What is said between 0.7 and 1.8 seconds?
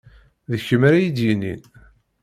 ara iyi-d-yinin.